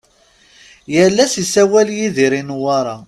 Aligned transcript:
Yal 0.93 1.17
ass 1.23 1.33
isawal 1.43 1.87
Yidir 1.97 2.33
i 2.39 2.41
Newwara. 2.47 2.95